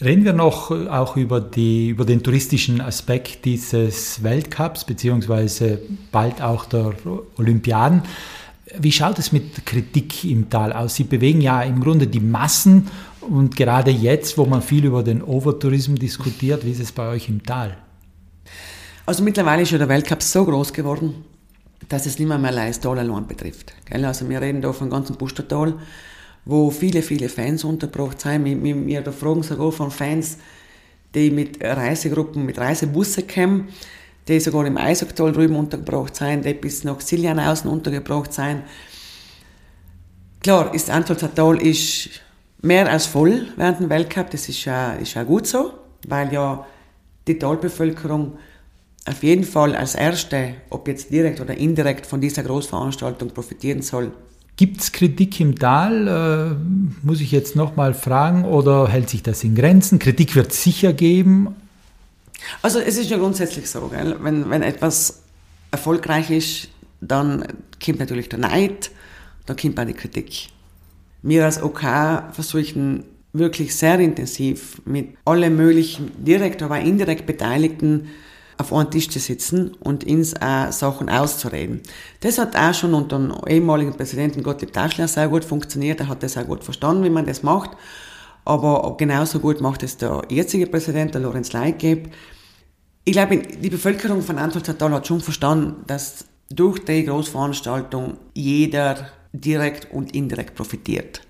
[0.00, 5.80] Reden wir noch äh, auch über, die, über den touristischen Aspekt dieses Weltcups, beziehungsweise
[6.12, 6.92] bald auch der
[7.38, 8.02] Olympiaden.
[8.78, 10.96] Wie schaut es mit Kritik im Tal aus?
[10.96, 12.88] Sie bewegen ja im Grunde die Massen
[13.20, 17.28] und gerade jetzt, wo man viel über den Overtourismus diskutiert, wie ist es bei euch
[17.28, 17.76] im Tal?
[19.06, 21.14] Also mittlerweile ist ja der Weltcup so groß geworden,
[21.88, 23.74] dass es nicht mehr, mehr Leistal allein betrifft.
[23.90, 25.74] Also wir reden da vom ganzen Pustertal
[26.44, 28.44] wo viele, viele Fans untergebracht sind.
[28.44, 30.38] Wir fragen sogar von Fans,
[31.14, 33.68] die mit Reisegruppen, mit Reisebussen kommen,
[34.28, 38.62] die sogar im Eishocktal drüben untergebracht sind, die bis nach Siljan außen untergebracht sind.
[40.40, 42.10] Klar, ist Antolzertal ist
[42.62, 45.72] mehr als voll während dem Weltcup, das ist ja, ist ja gut so,
[46.06, 46.66] weil ja
[47.26, 48.38] die Talbevölkerung
[49.06, 54.12] auf jeden Fall als Erste, ob jetzt direkt oder indirekt von dieser Großveranstaltung profitieren soll.
[54.56, 56.06] Gibt es Kritik im Tal?
[56.06, 59.98] Äh, muss ich jetzt nochmal fragen oder hält sich das in Grenzen?
[59.98, 61.56] Kritik wird sicher geben.
[62.62, 64.16] Also es ist ja grundsätzlich so, gell?
[64.20, 65.22] Wenn, wenn etwas
[65.70, 66.68] erfolgreich ist,
[67.00, 67.46] dann
[67.84, 68.90] kommt natürlich der Neid,
[69.46, 70.48] dann kommt auch die Kritik.
[71.22, 71.82] Wir als OK
[72.32, 78.08] versuchen wirklich sehr intensiv mit allen möglichen direkt, aber indirekt Beteiligten
[78.56, 81.80] auf einen Tisch zu sitzen und uns auch Sachen auszureden.
[82.20, 86.00] Das hat auch schon unter dem ehemaligen Präsidenten Gottlieb Taschler sehr gut funktioniert.
[86.00, 87.70] Er hat das auch gut verstanden, wie man das macht.
[88.44, 92.12] Aber genauso gut macht es der jetzige Präsident, der Lorenz Leitgeb.
[93.04, 99.90] Ich glaube, die Bevölkerung von Antolzertal hat schon verstanden, dass durch die Großveranstaltung jeder direkt
[99.92, 101.22] und indirekt profitiert.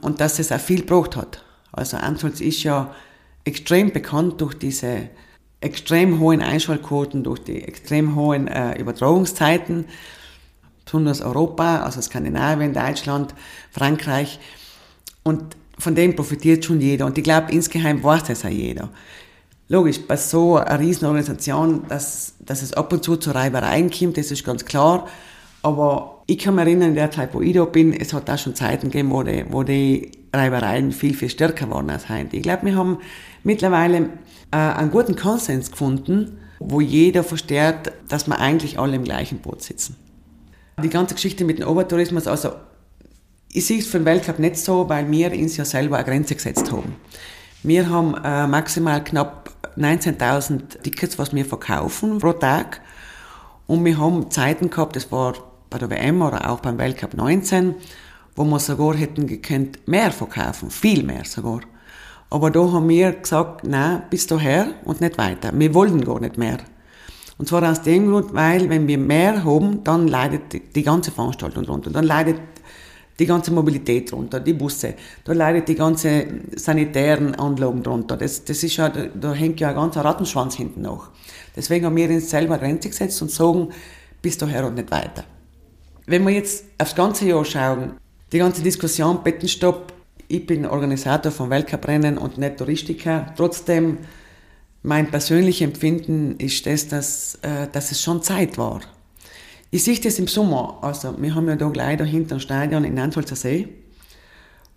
[0.00, 1.44] Und dass es auch viel gebraucht hat.
[1.72, 2.94] Also Antolz ist ja
[3.44, 5.08] extrem bekannt durch diese
[5.60, 9.84] extrem hohen Einschaltquoten, durch die extrem hohen äh, Übertragungszeiten,
[10.84, 13.34] besonders Europa, also Skandinavien, Deutschland,
[13.70, 14.40] Frankreich.
[15.22, 17.06] Und von dem profitiert schon jeder.
[17.06, 18.90] Und ich glaube, insgeheim weiß das auch jeder.
[19.68, 24.30] Logisch, bei so einer Riesenorganisation, dass, dass es ab und zu zu Reibereien kommt, das
[24.30, 25.06] ist ganz klar.
[25.62, 28.38] Aber ich kann mich erinnern, in der Zeit, wo ich da bin, es hat auch
[28.38, 32.36] schon Zeiten gegeben, wo die, wo die Reibereien viel, viel stärker waren als heute.
[32.36, 32.98] Ich glaube, wir haben
[33.44, 34.10] mittlerweile
[34.50, 39.62] äh, einen guten Konsens gefunden, wo jeder versteht, dass wir eigentlich alle im gleichen Boot
[39.62, 39.96] sitzen.
[40.82, 42.52] Die ganze Geschichte mit dem Obertourismus, also
[43.52, 46.34] ich sehe es für den Weltcup nicht so, weil wir uns ja selber eine Grenze
[46.34, 46.96] gesetzt haben.
[47.62, 52.80] Wir haben äh, maximal knapp 19.000 Tickets, was wir verkaufen pro Tag.
[53.66, 55.34] Und wir haben Zeiten gehabt, das war
[55.68, 57.74] bei der WM oder auch beim Weltcup 19,
[58.36, 61.60] wo wir sogar hätten gekannt mehr verkaufen, viel mehr sogar.
[62.30, 65.50] Aber da haben wir gesagt, nein, bis daher und nicht weiter.
[65.52, 66.58] Wir wollen gar nicht mehr.
[67.38, 71.64] Und zwar aus dem Grund, weil wenn wir mehr haben, dann leidet die ganze Veranstaltung
[71.64, 71.90] drunter.
[71.90, 72.40] Dann leidet
[73.20, 74.94] die ganze Mobilität drunter, die Busse.
[75.24, 78.16] Da leidet die ganze sanitären Anlagen drunter.
[78.16, 81.10] Das, das ist ja, da, hängt ja ein ganzer Rattenschwanz hinten nach.
[81.54, 83.68] Deswegen haben wir uns selber Grenze gesetzt und sagen,
[84.22, 85.24] bis daher und nicht weiter.
[86.06, 87.92] Wenn wir jetzt aufs ganze Jahr schauen,
[88.32, 89.92] die ganze Diskussion Bettenstopp
[90.30, 93.34] ich bin Organisator von Weltcuprennen und nicht Touristiker.
[93.36, 93.98] Trotzdem
[94.82, 98.80] Mein persönliches Empfinden ist das, dass, äh, dass es schon Zeit war.
[99.72, 100.78] Ich sehe das im Sommer.
[100.82, 103.68] Also, wir haben ja da gleich da hinten ein Stadion in Antholzer See.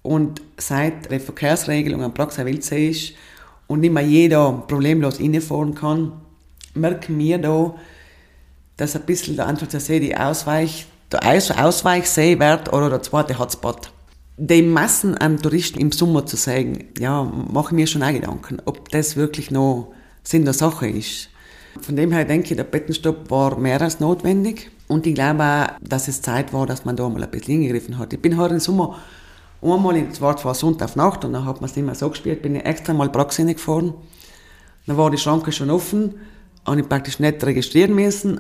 [0.04, 3.14] Und seit der Verkehrsregelung am Praxer Wildsee ist
[3.68, 6.12] und nicht mehr jeder problemlos reinfahren kann,
[6.76, 7.74] merken wir da,
[8.78, 13.92] dass ein bisschen der Antholzer See die Ausweich, der Ausweichsee wird oder der zweite Hotspot.
[14.38, 18.62] Die Massen an Touristen im Sommer zu sagen, ja, mache ich mir schon auch Gedanken,
[18.66, 21.30] ob das wirklich noch Sinn der Sache ist.
[21.82, 24.72] Von dem her denke ich, der Bettenstopp war mehr als notwendig.
[24.94, 27.98] Und ich glaube auch, dass es Zeit war, dass man da mal ein bisschen hingegriffen
[27.98, 28.14] hat.
[28.14, 29.00] Ich bin heute im Sommer
[29.60, 30.56] einmal, es war zwar
[30.96, 33.48] Nacht und dann hat man es nicht mehr so gespielt, bin ich extra mal Praxis
[33.48, 33.96] gefahren.
[34.86, 36.14] Dann war die Schranke schon offen,
[36.68, 38.40] habe ich praktisch nicht registrieren müssen.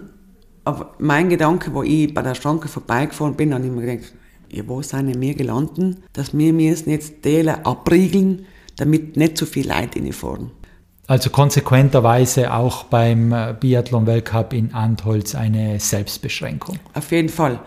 [0.63, 4.13] Aber mein Gedanke, wo ich bei der Schranke vorbeigefahren bin, habe ich mir gedacht,
[4.51, 9.67] ja, wo sind wir gelandet, dass wir müssen jetzt Teile abriegeln, damit nicht so viel
[9.67, 10.51] Leute reinfahren.
[11.07, 16.79] Also konsequenterweise auch beim äh, Biathlon-Weltcup in Antholz eine Selbstbeschränkung.
[16.93, 17.59] Auf jeden Fall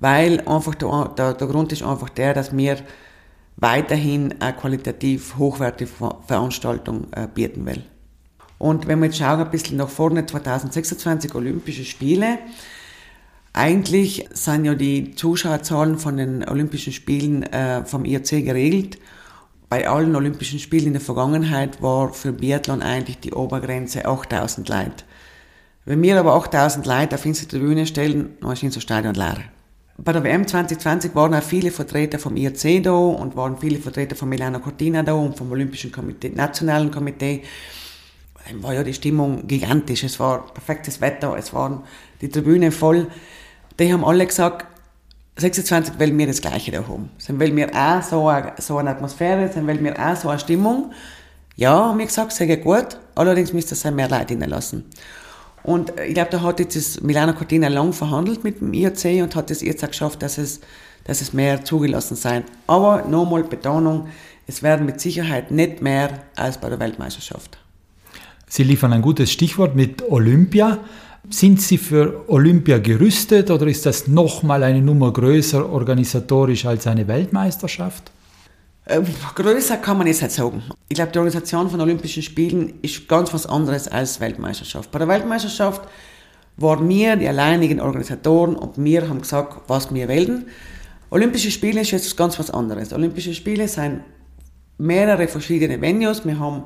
[0.00, 2.78] weil einfach der, der, der Grund ist einfach der, dass wir
[3.56, 5.90] weiterhin eine qualitativ hochwertige
[6.26, 7.84] Veranstaltung äh, bieten will.
[8.58, 12.38] Und wenn wir jetzt schauen, ein bisschen nach vorne, 2026 Olympische Spiele,
[13.52, 18.98] eigentlich sind ja die Zuschauerzahlen von den Olympischen Spielen äh, vom IRC geregelt.
[19.70, 25.04] Bei allen Olympischen Spielen in der Vergangenheit war für Biathlon eigentlich die Obergrenze 8000 Leute.
[25.84, 29.38] Wenn wir aber 8000 Leute auf unsere Tribüne stellen, dann ist unser Stadion leer.
[29.96, 34.16] Bei der WM 2020 waren auch viele Vertreter vom IRC da und waren viele Vertreter
[34.16, 37.44] von Milano Cortina da und vom Olympischen Komitee, Nationalen Komitee.
[38.48, 40.02] Dann war ja die Stimmung gigantisch.
[40.02, 41.84] Es war perfektes Wetter, es waren
[42.20, 43.06] die Tribünen voll.
[43.78, 44.66] Die haben alle gesagt,
[45.36, 47.10] 26 wollen wir das Gleiche da haben.
[47.26, 50.38] Dann wollen wir auch so eine, so eine Atmosphäre, dann wollen wir auch so eine
[50.38, 50.92] Stimmung.
[51.56, 52.98] Ja, haben wir gesagt, sehr gut.
[53.14, 54.84] Allerdings müsste es mehr Leute lassen.
[55.62, 59.36] Und ich glaube, da hat jetzt das Milano Cortina lang verhandelt mit dem IOC und
[59.36, 60.60] hat es jetzt auch geschafft, dass es,
[61.04, 62.44] dass es mehr zugelassen sein.
[62.66, 64.08] Aber nochmal Betonung,
[64.46, 67.58] es werden mit Sicherheit nicht mehr als bei der Weltmeisterschaft.
[68.48, 70.78] Sie liefern ein gutes Stichwort mit Olympia.
[71.28, 77.06] Sind Sie für Olympia gerüstet oder ist das nochmal eine Nummer größer organisatorisch als eine
[77.06, 78.10] Weltmeisterschaft?
[78.86, 79.02] Äh,
[79.34, 80.62] größer kann man jetzt nicht sagen.
[80.88, 84.90] Ich glaube, die Organisation von Olympischen Spielen ist ganz was anderes als Weltmeisterschaft.
[84.90, 85.82] Bei der Weltmeisterschaft
[86.56, 90.46] waren wir die alleinigen Organisatoren und wir haben gesagt, was wir wählen.
[91.10, 92.92] Olympische Spiele ist jetzt ganz was anderes.
[92.92, 94.00] Olympische Spiele sind
[94.78, 96.24] mehrere verschiedene Venues.
[96.24, 96.64] Wir haben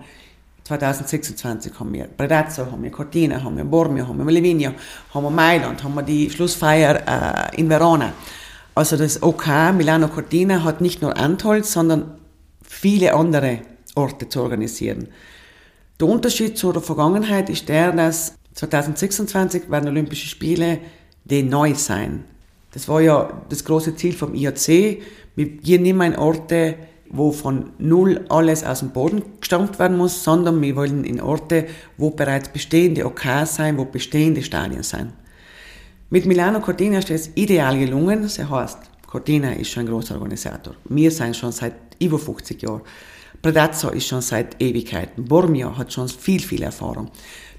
[0.65, 4.73] 2026 haben wir Predazzo, haben wir Cortina, haben wir Bormio, haben wir Livigno,
[5.13, 8.15] haben wir Mailand, haben wir die Schlussfeier äh, in Verona.
[8.75, 9.47] Also das OK
[9.77, 12.19] Milano Cortina hat nicht nur Antholz, sondern
[12.63, 13.61] viele andere
[13.95, 15.09] Orte zu organisieren.
[16.01, 20.81] Der Unterschied zur Vergangenheit ist der, dass 2026 werden Olympische Spiele
[21.25, 22.25] die neu sein.
[22.73, 24.67] Das war ja das große Ziel vom IOC.
[25.37, 26.77] Wir gehen mehr in Orte,
[27.11, 31.67] wo von null alles aus dem Boden gestampft werden muss, sondern wir wollen in Orte,
[31.97, 35.13] wo bereits bestehende OK sein, wo bestehende Stadien sein.
[36.11, 38.23] Mit Milano Cortina ist es ideal gelungen.
[38.23, 40.75] Das heißt, Cortina ist schon ein großer Organisator.
[40.85, 42.83] Wir sind schon seit über 50 Jahren.
[43.43, 45.25] Predazzo ist schon seit Ewigkeiten.
[45.25, 47.11] Bormio hat schon viel, viel Erfahrung.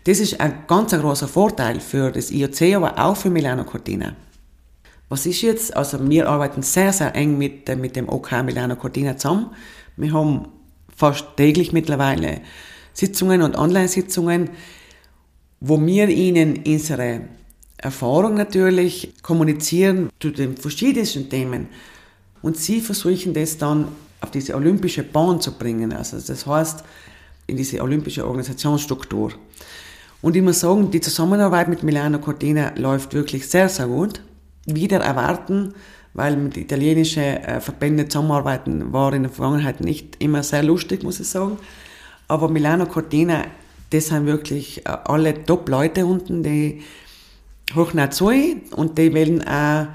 [0.06, 4.16] Das ist ein ganz großer Vorteil für das IOC, aber auch für Milano Cortina.
[5.10, 5.76] Was ist jetzt?
[5.76, 9.52] Also wir arbeiten sehr, sehr eng mit, mit dem OK Milano Cortina zusammen.
[9.98, 10.48] Wir haben
[10.96, 12.42] fast täglich mittlerweile
[12.94, 14.50] Sitzungen und Online-Sitzungen,
[15.60, 17.22] wo wir ihnen unsere
[17.78, 21.68] Erfahrung natürlich kommunizieren zu den verschiedensten Themen.
[22.42, 23.90] Und sie versuchen das dann
[24.22, 25.94] auf diese olympische Bahn zu bringen.
[25.94, 26.84] Also das heißt,
[27.48, 29.34] in diese olympische Organisationsstruktur.
[30.22, 34.22] Und ich muss sagen, die Zusammenarbeit mit Milano Cortina läuft wirklich sehr, sehr gut.
[34.66, 35.74] Wieder erwarten,
[36.14, 41.20] weil mit italienischen äh, Verbänden zusammenarbeiten war in der Vergangenheit nicht immer sehr lustig, muss
[41.20, 41.58] ich sagen.
[42.28, 43.46] Aber Milano Cortina,
[43.90, 46.82] das sind wirklich äh, alle Top-Leute unten, die
[47.76, 48.32] hoch zu
[48.72, 49.88] und die wollen auch,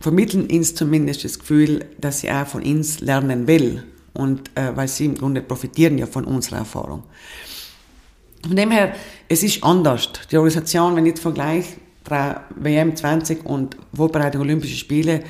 [0.00, 3.84] vermitteln uns zumindest das Gefühl, dass sie auch von uns lernen will.
[4.14, 7.04] Und äh, weil sie im Grunde profitieren ja von unserer Erfahrung.
[8.42, 8.94] Von dem her,
[9.28, 10.10] es ist anders.
[10.30, 11.76] Die Organisation, wenn ich jetzt vergleiche,
[12.10, 15.22] WM 20 und Vorbereitung Olympische Spiele,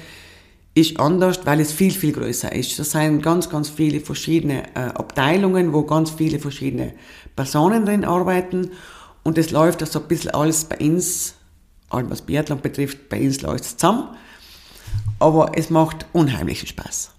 [0.74, 2.78] ist anders, weil es viel, viel größer ist.
[2.78, 6.94] Das sind ganz, ganz viele verschiedene äh, Abteilungen, wo ganz viele verschiedene
[7.34, 8.70] Personen drin arbeiten
[9.24, 11.34] und es läuft so ein bisschen alles bei uns,
[11.90, 14.08] allem was Biathlon betrifft, bei uns läuft es zusammen.
[15.18, 17.10] Aber es macht unheimlichen Spaß.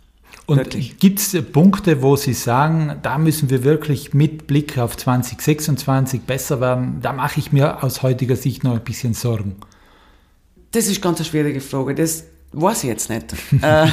[0.50, 6.22] Und gibt es Punkte, wo Sie sagen, da müssen wir wirklich mit Blick auf 2026
[6.22, 7.00] besser werden?
[7.02, 9.58] Da mache ich mir aus heutiger Sicht noch ein bisschen Sorgen.
[10.72, 11.96] Das ist ganz eine schwierige Frage.
[11.96, 13.34] Das weiß ich jetzt nicht.
[13.62, 13.88] äh,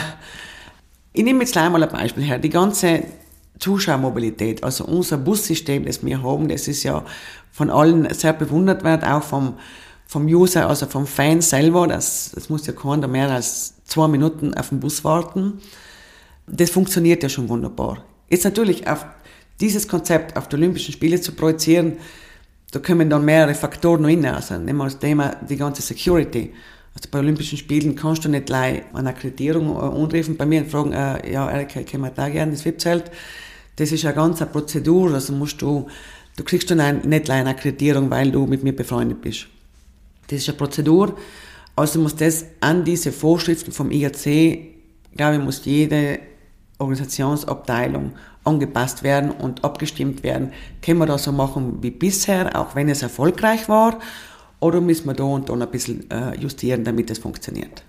[1.12, 2.38] ich nehme jetzt gleich mal ein Beispiel her.
[2.38, 3.04] Die ganze
[3.58, 7.04] Zuschauermobilität, also unser Bussystem, das wir haben, das ist ja
[7.52, 9.54] von allen sehr bewundert wird, auch vom,
[10.06, 11.86] vom User, also vom Fan selber.
[11.86, 15.60] Das, das muss ja keiner mehr als zwei Minuten auf den Bus warten.
[16.46, 18.04] Das funktioniert ja schon wunderbar.
[18.28, 19.04] Jetzt natürlich auf
[19.60, 21.94] dieses Konzept auf die Olympischen Spiele zu projizieren,
[22.72, 24.24] da kommen dann mehrere Faktoren noch rein.
[24.26, 26.52] Also nehmen wir das Thema die ganze Security.
[26.94, 31.32] Also bei Olympischen Spielen kannst du nicht gleich eine Akkreditierung anrufen bei mir fragen, äh,
[31.32, 33.10] ja, Erika, ich komme da gerne ins VIP-Zelt.
[33.76, 35.86] Das ist eine ganze Prozedur, also musst du,
[36.36, 39.46] du kriegst dann nicht gleich eine Akkreditierung, weil du mit mir befreundet bist.
[40.28, 41.16] Das ist eine Prozedur,
[41.76, 44.58] also muss das an diese Vorschriften vom IAC,
[45.14, 46.18] glaube ich, muss jede
[46.78, 48.12] Organisationsabteilung
[48.44, 50.52] angepasst werden und abgestimmt werden.
[50.82, 53.98] Können wir das so machen wie bisher, auch wenn es erfolgreich war,
[54.60, 57.82] oder müssen wir da und da ein bisschen äh, justieren, damit es funktioniert?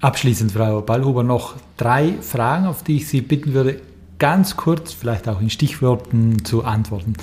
[0.00, 3.80] Abschließend, Frau Ballhuber, noch drei Fragen, auf die ich Sie bitten würde,
[4.18, 7.14] ganz kurz, vielleicht auch in Stichworten zu antworten.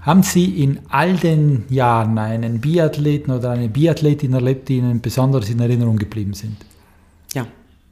[0.00, 5.50] Haben Sie in all den Jahren einen Biathleten oder eine Biathletin erlebt, die Ihnen besonders
[5.50, 6.56] in Erinnerung geblieben sind?
[7.34, 7.46] Ja,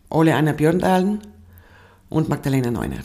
[0.09, 1.21] Ole Anna Björndalen,
[2.09, 3.03] und Magdalena Neuner.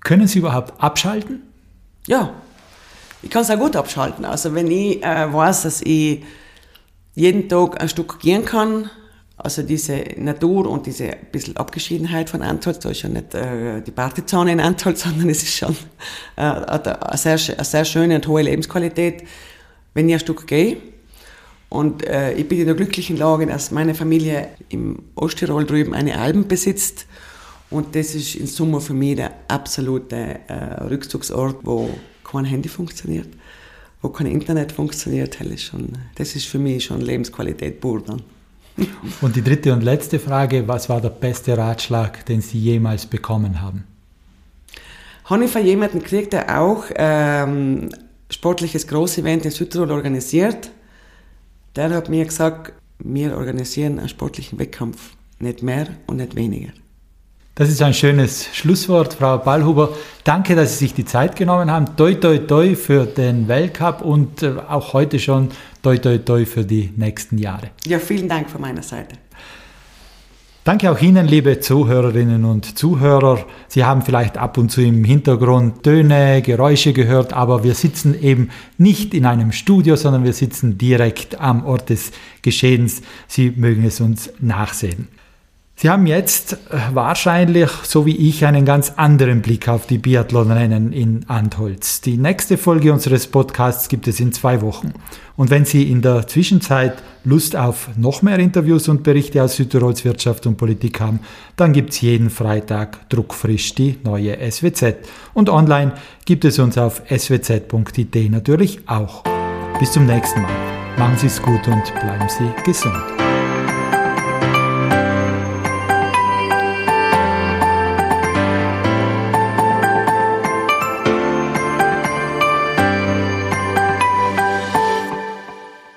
[0.00, 1.42] Können Sie überhaupt abschalten?
[2.06, 2.34] Ja,
[3.22, 4.24] ich kann es auch gut abschalten.
[4.24, 6.22] Also wenn ich äh, weiß, dass ich
[7.14, 8.90] jeden Tag ein Stück gehen kann,
[9.36, 13.90] also diese Natur und diese bisschen Abgeschiedenheit von Antholz, da ist ja nicht äh, die
[13.90, 15.76] Partyzone in Antholz, sondern es ist schon
[16.36, 19.24] äh, eine, sehr, eine sehr schöne und hohe Lebensqualität,
[19.94, 20.76] wenn ich ein Stück gehe.
[21.74, 26.16] Und äh, ich bin in der glücklichen Lage, dass meine Familie im Osttirol drüben eine
[26.16, 27.06] Alben besitzt
[27.68, 31.90] und das ist in Summe für mich der absolute äh, Rückzugsort, wo
[32.22, 33.26] kein Handy funktioniert,
[34.02, 35.40] wo kein Internet funktioniert.
[35.40, 38.22] Das ist, schon, das ist für mich schon Lebensqualität pur dann.
[39.20, 43.60] Und die dritte und letzte Frage, was war der beste Ratschlag, den Sie jemals bekommen
[43.60, 43.82] haben?
[45.24, 47.88] Habe ich von jemandem gekriegt, der auch ähm,
[48.30, 50.70] sportliches Großevent in Südtirol organisiert.
[51.76, 56.72] Der hat mir gesagt, wir organisieren einen sportlichen Wettkampf, nicht mehr und nicht weniger.
[57.56, 59.90] Das ist ein schönes Schlusswort, Frau Ballhuber.
[60.24, 61.96] Danke, dass Sie sich die Zeit genommen haben.
[61.96, 65.50] Toi, toi, toi für den Weltcup und äh, auch heute schon
[65.82, 67.70] toi, toi, toi für die nächsten Jahre.
[67.86, 69.16] Ja, vielen Dank von meiner Seite.
[70.64, 73.44] Danke auch Ihnen, liebe Zuhörerinnen und Zuhörer.
[73.68, 78.48] Sie haben vielleicht ab und zu im Hintergrund Töne, Geräusche gehört, aber wir sitzen eben
[78.78, 83.02] nicht in einem Studio, sondern wir sitzen direkt am Ort des Geschehens.
[83.28, 85.08] Sie mögen es uns nachsehen.
[85.76, 90.92] Sie haben jetzt äh, wahrscheinlich, so wie ich, einen ganz anderen Blick auf die Biathlonrennen
[90.92, 92.00] in Antholz.
[92.00, 94.92] Die nächste Folge unseres Podcasts gibt es in zwei Wochen.
[95.36, 100.04] Und wenn Sie in der Zwischenzeit Lust auf noch mehr Interviews und Berichte aus Südtirols
[100.04, 101.20] Wirtschaft und Politik haben,
[101.56, 104.96] dann gibt es jeden Freitag druckfrisch die neue SWZ.
[105.32, 105.92] Und online
[106.24, 109.24] gibt es uns auf swz.it natürlich auch.
[109.80, 110.52] Bis zum nächsten Mal.
[110.98, 113.23] Machen Sie es gut und bleiben Sie gesund.